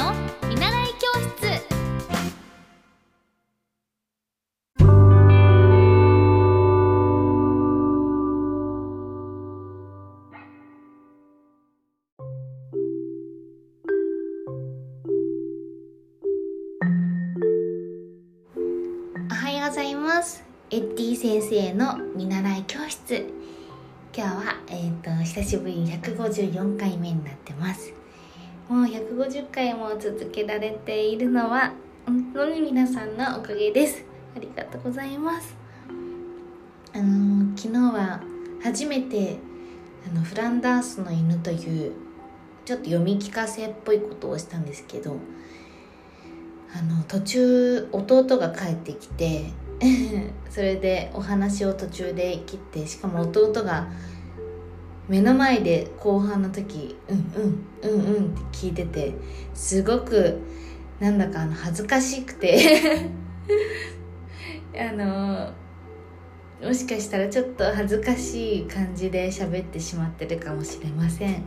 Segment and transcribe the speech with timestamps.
[0.00, 0.14] の
[0.48, 1.62] 見習い教室。
[19.30, 20.42] おはようございます。
[20.70, 23.26] エッティ先生の見習い教室。
[24.16, 27.99] 今日は、えーと、久しぶりに154回目になってます。
[28.70, 31.72] もう150回も続けられているのは
[32.06, 34.04] 本当に皆さんのおかげです。
[34.36, 35.56] ありがとうございます。
[36.94, 38.20] あの、昨日は
[38.62, 39.38] 初めて
[40.08, 41.94] あのフランダースの犬という
[42.64, 45.16] ちょっと読み聞かせっぽいことをしたんですけど
[46.72, 49.46] あの途中弟が帰ってきて
[50.48, 53.88] それでお話を途中で切ってしかも弟が
[55.10, 59.12] 目の前で後半の時「うんうんうんうん」って聞いてて
[59.52, 60.38] すごく
[61.00, 63.10] なんだかあの恥ずかしくて。
[64.72, 65.52] あの
[66.62, 71.44] もしかしたらちょっと恥ずかしい感じで喋ってしまってるかもしれません。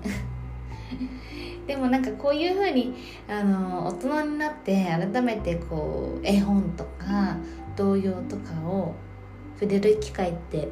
[1.66, 2.96] でもなんかこういうふうに
[3.30, 7.38] あの大人になって改めてこう絵本とか
[7.78, 8.96] 童謡とかを
[9.60, 10.68] 触れる機会って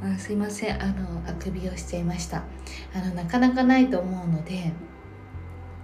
[0.00, 0.82] あすいません。
[0.82, 2.44] あのあくびをしちゃいました。
[2.94, 4.72] あのなかなかないと思うので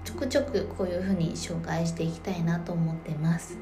[0.05, 3.57] ちょくちょくこういうふうに紹介していきたいなと思ってます。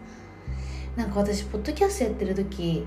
[0.97, 2.85] なんか私ポッドキャストやってる時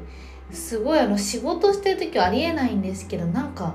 [0.52, 3.74] すごいあの仕事してる時はありえないんですけどなんか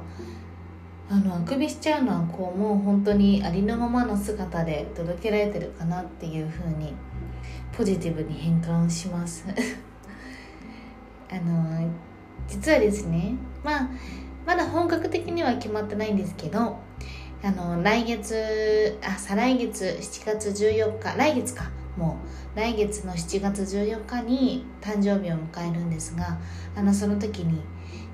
[1.08, 6.94] あのあくびしちゃうのはこうもう本当にありのままの姿で届けられてるかなっていうふうに
[7.76, 9.44] ポジティブに変換します。
[11.28, 11.90] あの
[12.48, 13.90] 実はですねまあ
[14.46, 16.78] まだ本格的には決まってないんですけど
[17.42, 22.18] あの来月あ再来月7月14日来月かも
[22.54, 26.38] う来月の7月14日に誕生日を迎えるんですが
[26.76, 27.60] あのその時に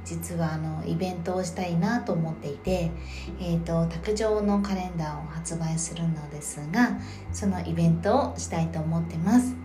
[0.04, 2.92] 実はあのイベントをしたいなと思っていて、
[3.40, 6.96] えーと、卓上のカレンダーを発売するのですが
[7.32, 9.56] そのイベントをしたいと思ってます。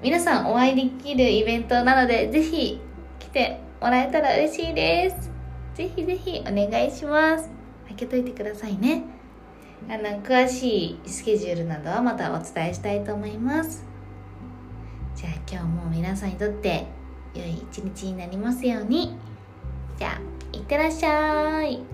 [0.00, 2.93] 皆さんお会いできるイベントなのでぜひ来
[3.34, 5.30] てもらえたら嬉しいです。
[5.74, 7.50] ぜひぜひお願いします。
[7.88, 9.02] 開けといてくださいね。
[9.90, 13.84] あの詳しいスケジュールなどはまたお伝えしたいと思います。
[15.16, 16.86] じゃあ今日も皆さんにとって
[17.34, 19.16] 良い一日になりますように。
[19.98, 20.20] じゃあ
[20.56, 21.93] いってらっしゃい。